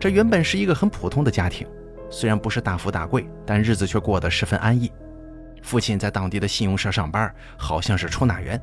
[0.00, 1.66] 这原本是一个很普通的家庭。
[2.10, 4.92] 虽然不是大富大贵，但日子却过得十分安逸。
[5.62, 8.60] 父亲在当地的信用社上班，好像是出纳员。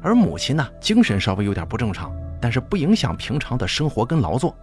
[0.00, 4.56] 而母亲呢，精神稍微有点不正常，但是不影响平常的生活跟劳作，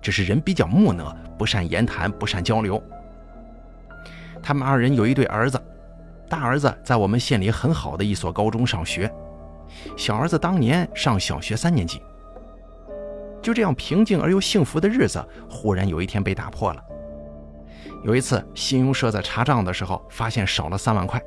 [0.00, 2.80] 只是人比较木讷，不善言谈，不善交流。
[4.42, 5.60] 他们二人有一对儿子，
[6.32, 9.12] 大儿子在我们县里很好的一所高中上学，
[9.98, 12.00] 小儿子当年上小学三年级。
[13.42, 16.82] 就这样平静而又幸福的日子，忽然有一天被打破了。
[18.02, 21.22] 有一次，信用社在查账的时候，发现少了三万块，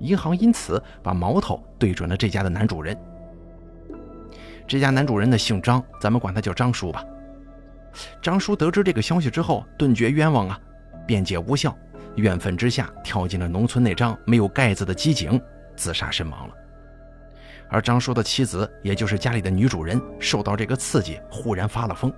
[0.00, 2.94] 银行因此把矛头对准了这家的男主人。
[4.66, 7.02] 这家男主人的姓张，咱们管他叫张叔吧。
[8.20, 10.60] 张叔得知这个消息之后，顿觉冤枉啊，
[11.06, 11.74] 辩解无效，
[12.16, 15.40] 怨愤之下跳进了农村那张没有盖子的机井，
[15.76, 16.54] 自杀身亡了。
[17.68, 22.12] 而张叔的妻子，也就是家里的女主人，受到这个刺激，忽然发了疯，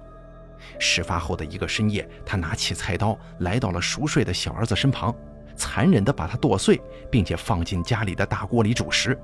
[0.78, 5.14] 事发后的一个深夜，他拿起菜刀来到了熟睡的小儿子身旁，
[5.56, 6.80] 残忍地把他剁碎，
[7.11, 9.18] 并且放进家里的大锅里煮食，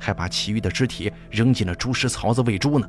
[0.00, 2.88] 还把其余的肢体扔进了猪食槽子喂猪呢。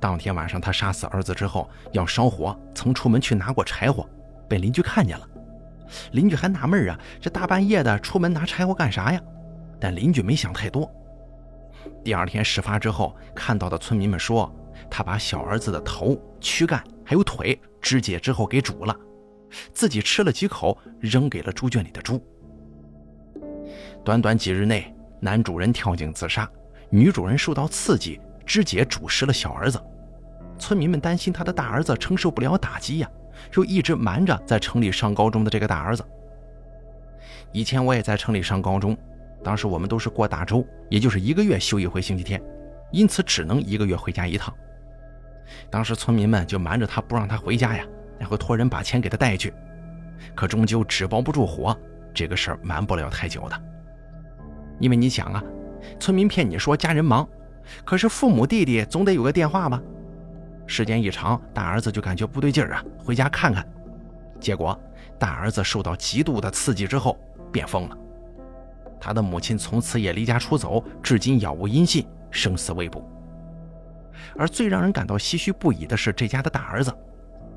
[0.00, 4.08] 当天晚上，他杀死儿子之后要烧火，曾出门去拿过柴火，
[4.48, 5.28] 被邻居看见了。
[6.12, 9.20] 邻居还纳闷啊，这大半夜的出门拿柴火干啥呀？
[9.80, 10.90] 但邻居没想太多。
[12.04, 14.54] 第二天事发之后，看到的村民们说。
[14.90, 18.96] 他把小儿子的头、躯干还有腿、肢解之后给煮了，
[19.72, 22.20] 自己吃了几口，扔给了猪圈里的猪。
[24.02, 26.50] 短短几日内，男主人跳井自杀，
[26.90, 29.80] 女主人受到刺激，肢解煮食了小儿子。
[30.58, 33.10] 村民们担心他的大儿子承受不了打击呀，
[33.50, 36.04] 就一直瞒着在城里上高中的这个大儿子。
[37.52, 38.96] 以前我也在城里上高中，
[39.42, 42.42] 当时我们都是过大周，也就是一个月休一回星期天，
[42.90, 44.54] 因此只能一个月回家一趟。
[45.68, 47.84] 当时村民们就瞒着他不让他回家呀，
[48.18, 49.52] 然后托人把钱给他带去。
[50.34, 51.76] 可终究纸包不住火，
[52.14, 53.62] 这个事儿瞒不了太久的。
[54.78, 55.42] 因为你想啊，
[56.00, 57.28] 村民骗你说家人忙，
[57.84, 59.82] 可是父母弟弟总得有个电话吧？
[60.72, 63.62] 时间一长，大儿子就感觉不对劲儿啊，回家看看。
[64.40, 64.76] 结果
[65.18, 67.18] 大儿子受到极度的刺激之后
[67.52, 67.98] 变疯了，
[68.98, 73.06] 他的母亲从此也离家出走，至今杳无音信，生死未卜。
[74.34, 76.90] 而最让人感到唏嘘不已的是这家的大儿子，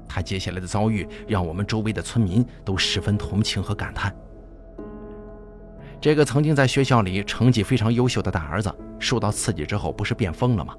[0.10, 4.14] 他接下来的遭遇让我们周围的村民都十分同情和感叹。
[6.02, 10.76] 这个曾经在学校里成绩非常优秀的大儿子，受到刺激之后不是变疯了吗？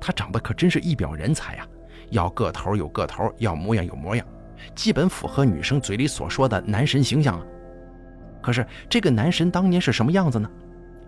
[0.00, 1.66] 他长得可真是一表人才呀，
[2.10, 4.26] 要个头有个头，要模样有模样，
[4.74, 7.44] 基本符合女生嘴里所说的男神形象啊。
[8.40, 10.48] 可是这个男神当年是什么样子呢？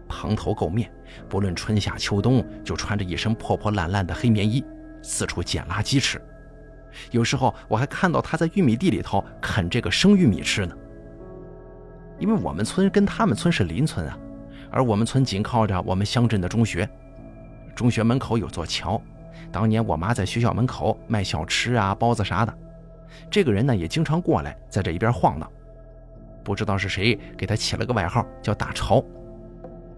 [0.09, 0.90] 蓬头垢面，
[1.29, 4.64] 不论春夏秋冬，就穿着一身破破烂烂的黑棉衣，
[5.03, 6.20] 四处捡垃圾吃。
[7.12, 10.76] 有时候我还看到他在玉米地里头啃这个生玉米吃呢。
[12.18, 14.18] 因为我们村跟他们村是邻村啊，
[14.70, 16.87] 而我们村紧靠着我们乡镇的中学，
[17.81, 19.01] 中学门口有座桥。
[19.51, 22.55] 当年我妈在学校门口卖小吃啊、包子啥的，
[23.31, 25.51] 这个人呢也经常过来在这一边晃荡。
[26.45, 29.03] 不知道是谁给他起了个外号，叫大潮。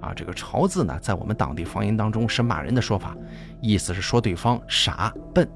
[0.00, 3.16] 啊，这个“潮”字呢，在我们当地方言当中是骂人的说法，
[3.60, 5.48] 意思是说对方傻笨。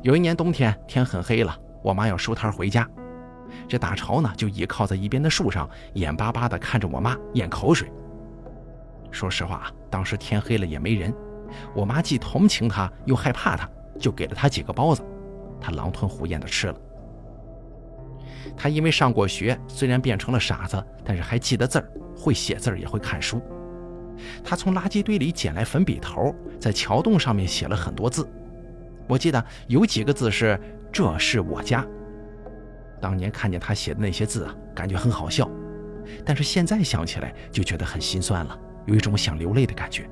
[0.00, 2.88] 有一年冬天，天很黑了，我妈要收摊回家，
[3.66, 7.90] 这大潮呢就倚靠在一边的树上，眼巴巴地看着我妈咽口水。
[9.10, 11.14] 说实话啊，当时天黑了也没人，
[11.76, 13.68] 我妈既同情他又害怕他，
[14.00, 15.04] 就给了他几个包子，
[15.60, 16.74] 他狼吞虎咽地吃了。
[18.56, 21.86] 他因为上过学，虽然变成了傻子，但是还记得字儿。
[22.14, 23.40] 会写字儿也会看书。
[24.44, 28.28] 他从垃圾堆里捡来粉笔头，在桥洞上面写了很多字。
[29.08, 30.58] 我记得有几个字是
[30.92, 31.84] “这是我家”。
[33.00, 35.50] 当年看见他写的那些字啊，感觉很好笑，
[36.24, 40.08] 但是现在想起来就觉得很心酸了，有一种想流泪的感觉。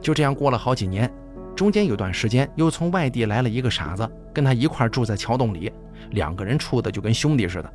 [0.00, 1.10] 就这样过了好几年，
[1.54, 5.72] 中间有段时间又从外地来了一个傻子，跟他一块住在桥洞里，
[6.10, 7.72] 两个人处的就跟兄弟似的。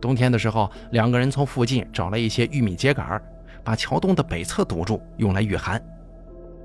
[0.00, 3.20] 冬天的时候，两个人从附近找来一些玉米秸秆，
[3.64, 5.80] 把桥洞的北侧堵住，用来御寒。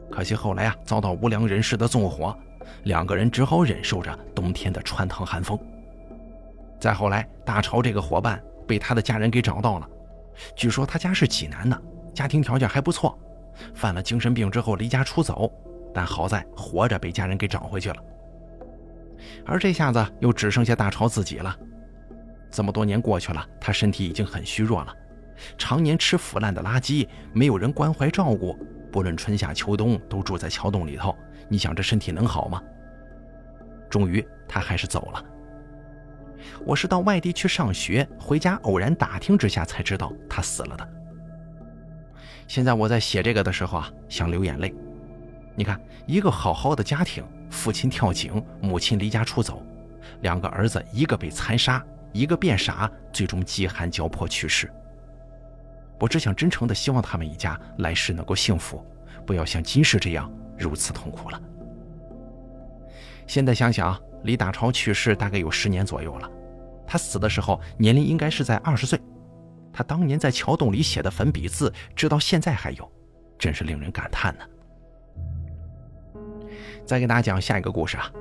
[0.10, 2.36] 可惜后来啊，遭到无良人士的纵火，
[2.84, 5.58] 两个人只好忍受着冬天的穿堂寒风。
[6.80, 9.88] 再后来，大潮这个伙伴被他的家人给找到了，
[10.56, 11.82] 据说他家是济南的，
[12.14, 13.18] 家庭条件还不错，
[13.74, 15.52] 犯了精神病之后离家出走，
[15.94, 17.98] 但好在活着被家人给找回去了。
[19.46, 21.56] 而这下子又只剩下大潮自己了。
[22.52, 24.94] 这么多年过去了，他身体已经很虚弱了，
[25.58, 28.58] 常年吃腐烂的垃圾，没有人关怀照顾，
[28.92, 31.16] 不论春夏秋冬都住在桥洞里头。
[31.50, 32.62] 你想这身体能好吗？
[33.90, 35.24] 终于，他还是走了。
[36.66, 40.90] 我是到外地去上学，回家偶然打听之下才知道他死了的。
[42.48, 44.74] 现在我在写这个的时候啊，想流眼泪。
[45.56, 49.62] 你看，一个好好的家庭，父亲跳井，母亲离家出走，
[50.22, 51.84] 两个儿子一个被残杀。
[52.14, 54.72] 一个变傻，最终饥寒交迫去世。
[56.00, 58.84] 我只想真诚的希望他们一家来世能够幸福，
[59.26, 61.40] 不要像今世这样如此痛苦了。
[63.28, 66.30] 现在想想，李大超去世大概有十年左右了，
[66.86, 69.00] 他死的时候年龄应该是在二十岁。
[69.72, 72.92] 他当年在桥洞里写的粉笔字，直到现在还有，
[73.38, 74.44] 真是令人感叹呢。
[76.86, 78.12] 再给大家讲下一个故事啊，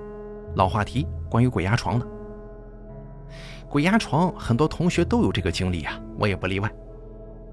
[0.54, 2.06] 老话题，关于鬼压床的。
[3.68, 6.70] 鬼压床，很多同学都有这个经历啊，我也不例外。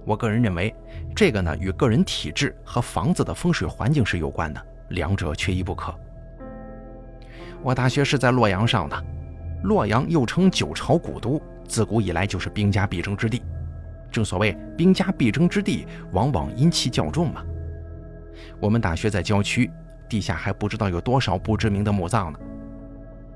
[0.05, 0.75] 我个人认为，
[1.15, 5.97] 这个呢与个人体质和房子的风水环境是有关的，两者缺一不可。
[7.63, 9.05] 我大学是在洛阳上的，
[9.63, 13.41] 洛阳又称九朝古都，自古以来就是兵家必争之地。
[14.11, 17.41] 正所谓兵家必争之地，往往阴气较重嘛。
[18.59, 19.71] 我们大学在郊区，
[20.09, 22.39] 地下还不知道有多少不知名的墓葬呢，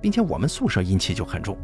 [0.01, 1.57] 并且我们宿舍阴气就很重。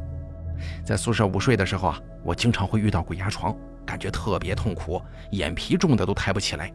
[0.85, 3.53] 在宿舍午睡的时候啊，我经常会遇到鬼压床，
[3.85, 6.71] 感觉特别痛苦，眼皮重的都抬不起来。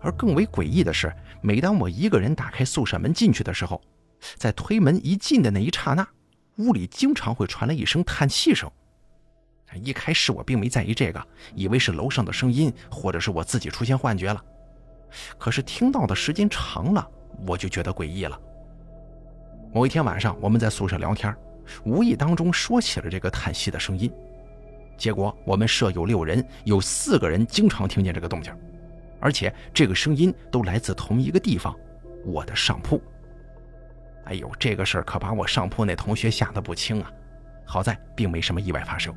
[0.00, 1.10] 而更为诡异的是，
[1.40, 3.80] 每当我一个人打开宿舍门进去的时候，
[4.36, 6.06] 在推门一进的那一刹那，
[6.56, 8.70] 屋里经常会传来一声叹气声。
[9.82, 14.42] 一开始我并没在意这个，以为是楼上的声音，或者是我自己出现幻觉了。
[15.38, 17.06] 可是听到的时间长了，
[17.46, 18.40] 我就觉得诡异了。
[19.72, 21.34] 某一天晚上，我们在宿舍聊天，
[21.84, 24.10] 无意当中说起了这个叹息的声音。
[24.96, 28.50] 结果我们舍友六人，有四个人经常听见这个动静，
[29.20, 31.76] 而且这个声音都来自同一个地方——
[32.24, 33.02] 我的上铺。
[34.26, 37.10] 哎呦，这个事儿可把我上铺那同学吓得不轻啊！
[37.64, 39.12] 好在并没什么意外发生。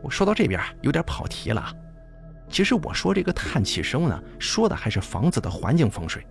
[0.00, 1.72] 我说到这边有点跑题了啊，
[2.48, 6.26] 其实我说这个叹气声呢，说的还是房子的环境风水。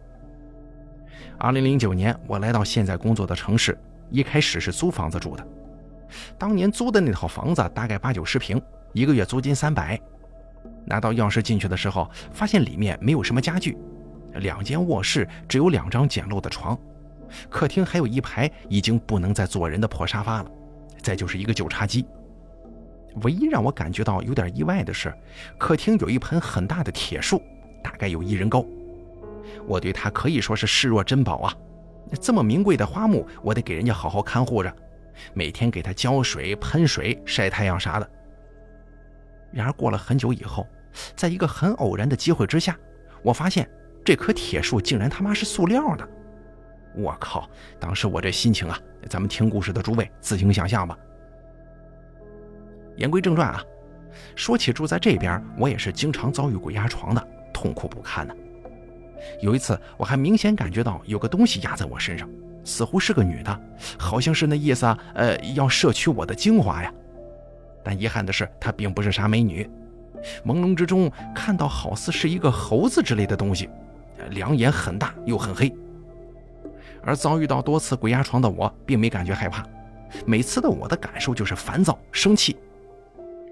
[1.38, 3.78] 二零零九年，我来到现在工作的城市，
[4.10, 5.48] 一开始是租房子住的。
[6.38, 8.62] 当年租的那套房子大概八九十平，
[8.94, 10.00] 一个月租金三百。
[10.86, 13.78] 拿到钥匙进去的时候，发现里面没有什么家具。
[14.36, 16.78] 两间卧室只有两张简陋的床，
[17.50, 20.52] 客厅还有一排已经不能再坐人的破沙发了，
[21.02, 22.06] 再就是一个旧茶几。
[23.24, 25.14] 唯一让我感觉到有点意外的是，
[25.58, 27.42] 客厅有一盆很大的铁树，
[27.84, 28.66] 大概有一人高。
[29.68, 31.54] 我对它可以说是视若珍宝啊！
[32.22, 34.74] 这么名贵的花木，我得给人家好好看护着，
[35.34, 38.10] 每天给它浇水、喷水、晒太阳啥的。
[39.52, 40.66] 然而过了很久以后，
[41.16, 42.78] 在一个很偶然的机会之下，
[43.22, 43.70] 我发现。
[44.04, 46.08] 这棵铁树竟然他妈是塑料的！
[46.96, 47.50] 我靠！
[47.80, 50.98] 当时我这心情啊，咱们听故事的诸位自行想象吧。
[52.98, 53.64] 言归正传啊，
[54.36, 58.36] 说起住在这边，我也是经常遭遇鬼压床的，痛苦不堪呢。
[59.40, 62.30] 有一次，我还明显感觉到有个东西压在我身上，
[62.66, 63.62] 似乎是个女的，
[63.98, 66.92] 好像是那意思啊，呃，要摄取我的精华呀。
[67.84, 69.70] 但遗憾的是，她并不是啥美女，
[70.46, 73.70] 朦胧之中看到好似是一个猴子之类的东西。
[74.30, 75.74] 两眼很大又很黑，
[77.04, 79.66] 而遭遇到多次鬼压床的我，并没感觉害怕。
[80.26, 82.56] 每次的我的感受就是烦躁、生气。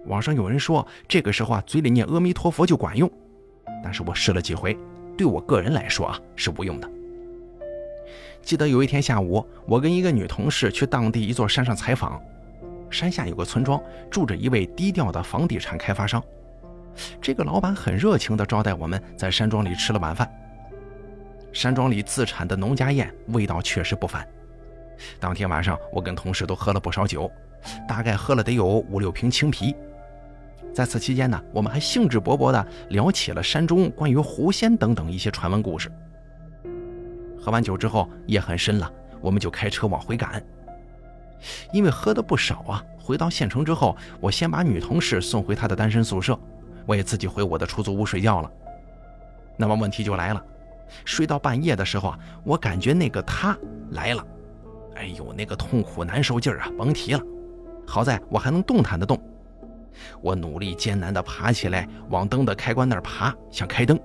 [0.05, 3.09] 网上有人说，这个时候啊，嘴里念阿弥陀佛就管用，
[3.83, 4.77] 但是我试了几回，
[5.17, 6.89] 对我个人来说啊，是无用的。
[8.41, 12.19] 记得有一天下午，我跟一个女同事去当地一座山上采访，
[12.89, 13.79] 山下有个村庄，
[14.09, 16.23] 住着一位低调的房地产开发商。
[17.21, 20.29] 这个老板很热情地招待我们在山庄里吃了晚饭。
[21.51, 24.27] 山庄里自产的农家宴，味道确实不凡。
[25.19, 27.31] 当天晚上，我跟同事都喝了不少酒，
[27.87, 29.75] 大概喝了得有五六瓶青啤。
[30.73, 35.91] 在此期间呢，我们还兴致勃勃地聊起了山中关于狐仙等等一些传闻故事。
[37.41, 40.43] 喝完酒之后，夜很深了，我们就开车往回赶。
[41.71, 46.37] 因为喝的不少啊，回到县城之后，我先把女同事送回她的单身宿舍，
[46.85, 48.51] 我也自己回我的出租屋睡觉了。
[49.57, 50.45] 那么问题就来了。
[51.05, 53.57] 睡到半夜的时候啊，我感觉那个他
[53.91, 54.25] 来了，
[54.95, 57.21] 哎呦，那个痛苦难受劲儿啊，甭提了。
[57.85, 59.19] 好在我还能动弹得动，
[60.21, 63.99] 我努力艰难地爬起来，往灯的开关那儿爬，想开灯。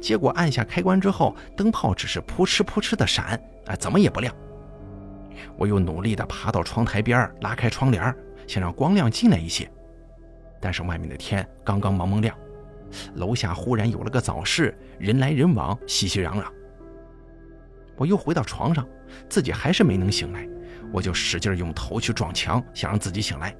[0.00, 4.34] 结果按下开关之后，灯泡只是扑哧扑哧的闪，啊，怎么也不亮。
[5.56, 8.14] 我又努力地爬到窗台边拉开窗帘，
[8.46, 9.70] 想让光亮进来一些，
[10.60, 12.34] 但是外面的天刚刚蒙蒙亮。
[13.14, 16.44] 楼下忽然有了个早市，人来人往，熙熙攘攘。
[17.96, 18.86] 我又回到床上，
[19.28, 20.48] 自己还是没能醒来，
[20.92, 23.54] 我就使劲用头去撞墙，想让自己醒来，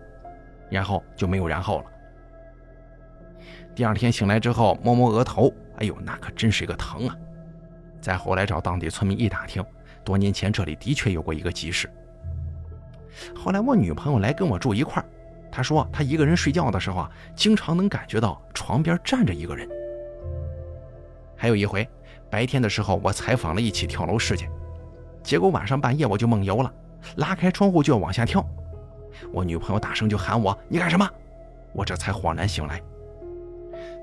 [0.70, 1.84] 然后就没有然后了。
[3.74, 7.16] 第二天醒来之后，摸摸额头，哎呦，那可真是一个疼啊！
[8.00, 9.64] 再后来找当地村民一打听，
[10.04, 11.90] 多年前这里的确有过一个集市。
[13.34, 15.08] 后来我女朋友来跟我住一块儿。
[15.56, 19.68] 他说，他一个人睡觉的时候啊，经常能感觉到床边站着一个人。
[21.36, 21.88] 还有一回，
[22.28, 24.50] 白天的时候我采访了一起跳楼事件，
[25.22, 26.74] 结果晚上半夜我就梦游了，
[27.18, 28.44] 拉开窗户就要往下跳，
[29.32, 31.08] 我女朋友大声就喊我：“你干什么？”
[31.72, 32.82] 我这才恍然醒来。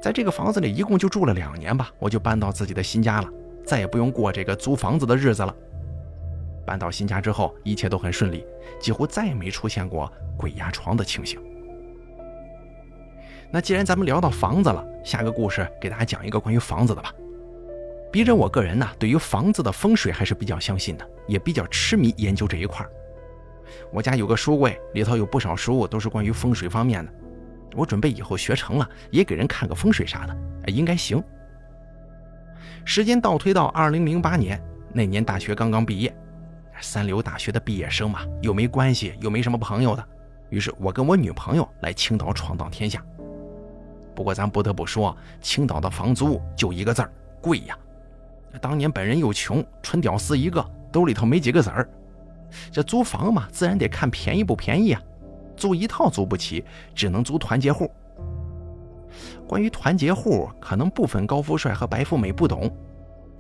[0.02, 3.28] 在这个房子里一共就住了两年吧，我就搬到自己的新家了，
[3.66, 5.54] 再也不用过这个租房子的日子了。
[6.66, 8.46] 搬到新家之后，一切都很顺利，
[8.80, 11.40] 几乎再也没出现过鬼压床的情形。
[13.52, 17.14] 那既然咱们聊到房子了，下个故事给大家讲一个关于房子的吧。
[18.12, 22.86] 逼着我个人呢，对于房子的风水还是比较相信的，也比较痴迷研究这一块
[23.92, 27.12] 我家有个书柜，里头有不少书，都是关于风水方面的。
[27.74, 30.36] 我准备以后学成了，也给人看个风水啥的，
[30.72, 31.24] 应该行。
[32.84, 34.62] 时间倒推到二零零八年，
[34.94, 36.14] 那年大学刚刚毕业，
[36.82, 40.04] 三流大学的毕业生嘛，又没关系，又没什么朋友的，
[40.50, 43.04] 于是我跟我女朋友来青岛闯荡天下。
[44.14, 47.78] 不过咱不得不说，青岛的房租就一个字儿贵呀。
[48.60, 51.88] 当年本人又穷，纯屌丝一个，兜里头没几个子儿。
[52.70, 55.02] 这租房嘛，自然得看便宜不便宜啊。
[55.56, 57.90] 租一套租不起，只能租团结户。
[59.48, 62.70] 关于团结户，可能部分高富帅和白富美不懂。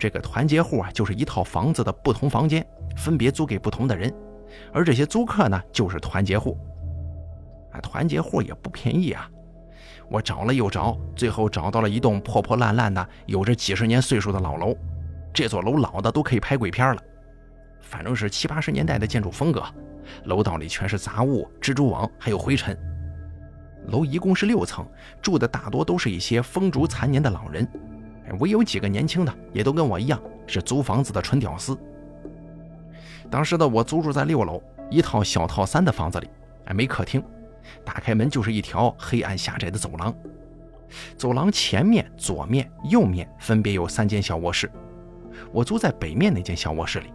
[0.02, 2.66] 这个团结户啊，就是一套房子的不同房间，
[2.98, 4.12] 分别租给不同的人，
[4.74, 6.58] 而这些租客呢，就是团结户。
[7.72, 9.30] 啊，团结户也不便宜啊。
[10.10, 14.76] 我找了又找，最后找到了一栋破破烂烂的、有着几十年岁数的老楼。
[15.32, 17.02] 这座楼老的都可以拍鬼片了，
[17.80, 19.64] 反正是七八十年代的建筑风格。
[20.24, 22.76] 楼道里全是杂物、蜘蛛网，还有灰尘。
[23.86, 24.84] 楼一共是六层，
[25.22, 27.68] 住的大多都是一些风烛残年的老人，
[28.40, 31.78] 唯有几个年轻的，也都跟我一样是租房子的纯屌丝。
[33.30, 36.30] 当时的我租住在六楼一套小套三的房子里，
[36.66, 37.24] 哎，没客厅。
[37.86, 40.14] 打开门就是一条黑暗狭窄的走廊，
[41.16, 44.70] 走廊前面、左面、右面分别有三间小卧室，
[45.52, 47.14] 我租在北面那间小卧室里。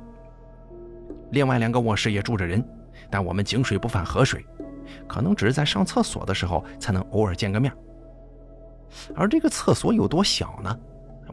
[1.33, 2.65] 另外两个卧室也住着人，
[3.11, 4.47] 但我们井水不犯河水，
[5.09, 7.73] 可能只是在上厕所的时候才能偶尔见个面。
[9.15, 10.79] 而这个厕所有多小呢？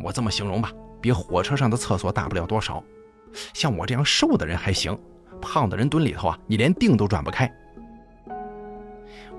[0.01, 0.71] 我这么形容吧，
[1.01, 2.83] 比火车上的厕所大不了多少。
[3.53, 4.97] 像我这样瘦的人还行，
[5.41, 7.51] 胖的人蹲里头啊，你连腚都转不开。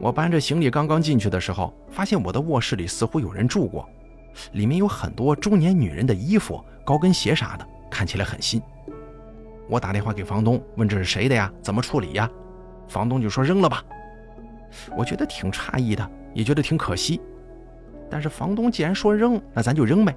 [0.00, 3.88] 我搬着行李刚刚进去的时候，发现我的卧室里似乎有人住过，
[4.52, 8.60] 里面有很多中年女人的衣服、高跟鞋啥的，看起来很新。
[9.68, 11.50] 我打电话给房东问这是谁的呀？
[11.62, 12.28] 怎么处理呀？
[12.88, 13.82] 房东就说扔了吧。
[14.96, 17.20] 我觉得挺诧异的，也觉得挺可惜。
[18.10, 20.14] 但是房东既然说扔，那咱就扔呗。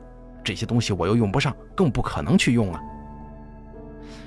[0.48, 2.82] 这些东西我又用不上，更不可能去用了。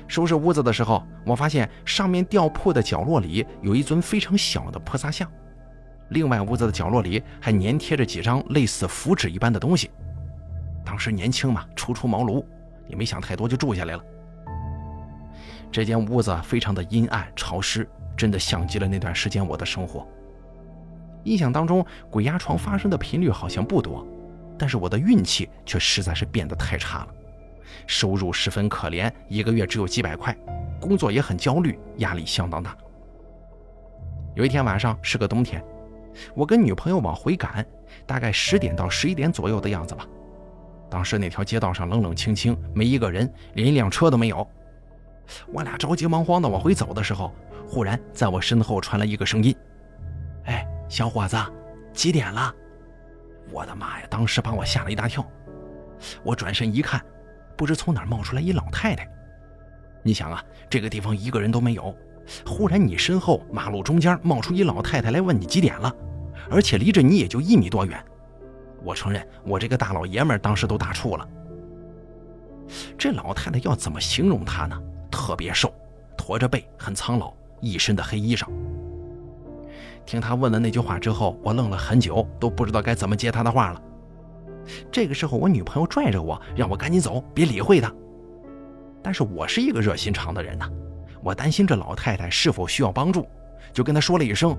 [0.06, 5.26] 收拾屋子的时候，我发现上面吊铺的角落里有一尊非常小的菩萨像。
[6.10, 9.90] 另外，屋子的角落里还粘贴着几张类似符纸一般的东西。
[10.84, 12.44] 当时年轻嘛，初出茅庐，
[12.86, 14.04] 也没想太多就住下来了。
[15.72, 20.06] 这间屋子非常的阴暗潮湿，真的像极了那段时间我的生活。
[21.24, 24.06] 印象当中，鬼压床发生的频率好像不多，
[24.60, 27.08] 但是我的运气却实在是变得太差了，
[27.86, 30.36] 收入十分可怜，一个月只有几百块，
[30.78, 32.76] 工作也很焦虑，压力相当大。
[34.34, 35.64] 有一天晚上是个冬天。
[36.34, 37.64] 我跟女朋友往回赶，
[38.04, 40.06] 大概十点到十一点左右的样子吧。
[40.90, 44.46] 当时那条街道上冷冷清清，没一个人，连一辆车都没有。
[45.54, 47.32] 我俩着急忙慌的往回走的时候，
[47.66, 49.56] 忽然在我身后传来一个声音
[50.44, 51.38] ：“哎，小伙子，
[51.94, 52.54] 几点了？”
[53.50, 54.06] 我的妈呀！
[54.10, 55.24] 当时把我吓了一大跳。
[56.22, 57.04] 我转身一看，
[57.56, 59.08] 不知从哪冒出来一老太太。
[60.02, 61.94] 你想啊，这个地方一个人都没有。
[62.46, 65.94] 忽然，你身后马路中间冒出一老太太来问你几点了，
[66.50, 68.02] 而且离着你也就一米多远。
[68.82, 71.28] 我承认，我这个大老爷们当时都打怵了。
[72.96, 74.80] 这老太太要怎么形容她呢？
[75.10, 75.74] 特别瘦，
[76.16, 78.46] 驼着背，很苍老，一身的黑衣裳。
[80.10, 83.80] 听他问了那句话之后，我愣了很久，都不知道该怎么接他的话了。
[84.90, 87.94] 这个时候，我女朋友拽着我，让我赶紧走，别理会她。
[89.04, 90.68] 但是我是一个热心肠的人呐。
[91.22, 93.24] 我担心这老太太是否需要帮助，
[93.72, 94.58] 就跟她说了一声：“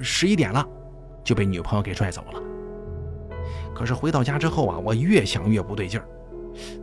[0.00, 0.66] 十一点了”，
[1.22, 2.40] 就被女朋友给拽走了。
[3.74, 6.08] 可是回到家之后啊，我越想越不对劲儿。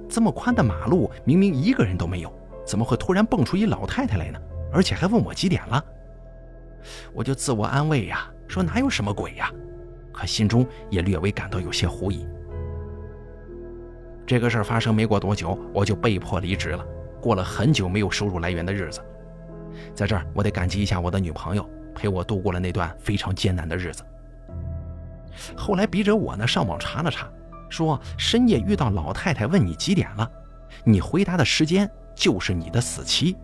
[0.08, 2.32] 这么宽的马路，明明一个人都没有，
[2.64, 4.40] 怎么会突然蹦出一老太太来呢？
[4.72, 5.84] 而且还问我几点了？
[7.14, 9.52] 我就自我安慰呀，说哪有什么鬼呀？
[10.12, 12.26] 可心中也略微感到有些狐疑。
[14.26, 16.86] 这个事儿发生没过多久，我就被迫离职了，
[17.20, 19.02] 过了很久没有收入来源的日子。
[19.96, 24.04] 在这儿，我得感激一下我的女朋友，陪我度过了那段非常艰难的日子。
[25.58, 27.28] 后来，笔者我呢上网查了查，
[27.70, 30.32] 说深夜遇到老太太问你几点了，
[30.84, 33.36] 你回答的时间就是你的死期。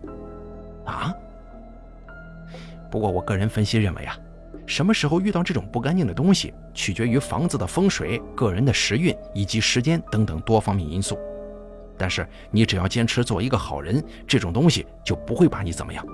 [0.86, 1.12] 啊？
[2.90, 4.18] 不过我个人分析认为啊，
[4.66, 11.18] 什么时候遇到这种不干净的东西，取决于房子的风水、个人的时运以及时间等等多方面因素。
[11.96, 16.04] 但是你只要坚持做一个好人，这种东西就不会把你怎么样。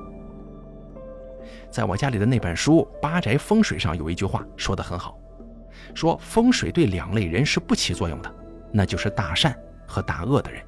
[1.70, 5.18] 在我家里的那本书《八宅风水》上有一句话说得很好，
[5.94, 8.34] 说风水对两类人是不起作用的，
[8.72, 9.56] 那就是大善
[9.86, 10.62] 和大恶的人。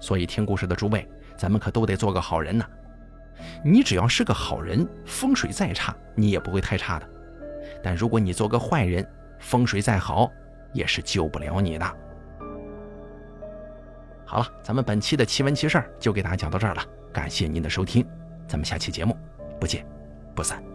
[0.00, 1.06] 所以听故事的诸位，
[1.36, 2.64] 咱们可都得做个好人呢。
[3.64, 7.08] 你只要是个好人，风水再差你也不会太差的。
[7.82, 9.06] 但如果你做个坏人，
[9.38, 10.30] 风水再好
[10.72, 11.86] 也是救不了你的。
[14.24, 16.82] 好了，咱们本期的奇闻奇事就给大家讲到这儿了，
[17.12, 18.06] 感谢您的收听，
[18.46, 19.16] 咱们下期节目
[19.60, 19.86] 不见
[20.34, 20.71] 不散。